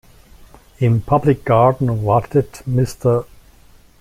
[0.79, 3.23] Im Public Garden wartet Mr.